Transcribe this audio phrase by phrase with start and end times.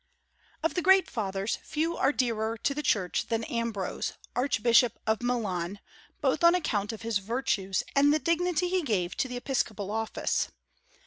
[0.63, 5.79] Of the great Fathers, few are dearer to the Church than Ambrose, Archbishop of Milan,
[6.21, 10.47] both on account of his virtues and the dignity he gave to the episcopal office.